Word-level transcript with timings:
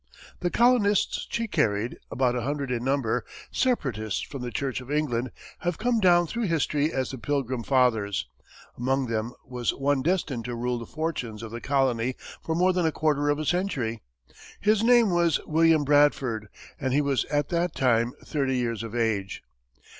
The 0.39 0.49
colonists 0.49 1.27
she 1.29 1.47
carried, 1.47 1.99
about 2.09 2.35
a 2.35 2.41
hundred 2.41 2.71
in 2.71 2.83
number, 2.83 3.23
Separatists 3.51 4.21
from 4.23 4.41
the 4.41 4.49
Church 4.49 4.81
of 4.81 4.89
England, 4.89 5.29
have 5.59 5.77
come 5.77 5.99
down 5.99 6.25
through 6.25 6.47
history 6.47 6.91
as 6.91 7.11
the 7.11 7.19
"Pilgrim 7.19 7.61
Fathers." 7.61 8.27
Among 8.75 9.05
them 9.05 9.33
was 9.45 9.75
one 9.75 10.01
destined 10.01 10.45
to 10.45 10.55
rule 10.55 10.79
the 10.79 10.87
fortunes 10.87 11.43
of 11.43 11.51
the 11.51 11.61
colony 11.61 12.15
for 12.41 12.55
more 12.55 12.73
than 12.73 12.87
a 12.87 12.91
quarter 12.91 13.29
of 13.29 13.37
a 13.37 13.45
century. 13.45 14.01
His 14.59 14.81
name 14.83 15.11
was 15.11 15.39
William 15.45 15.83
Bradford, 15.83 16.47
and 16.79 16.93
he 16.93 17.01
was 17.01 17.23
at 17.25 17.49
that 17.49 17.75
time 17.75 18.13
thirty 18.25 18.57
years 18.57 18.81
of 18.81 18.95
age. 18.95 19.43